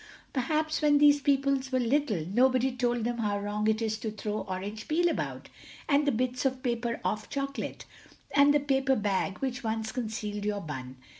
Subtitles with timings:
[0.33, 4.39] Perhaps when these people were little nobody told them how wrong it is to throw
[4.49, 5.47] orange peel about,
[5.87, 7.85] and the bits of paper off chocolate,
[8.33, 10.95] and the paper bag which once concealed your bun.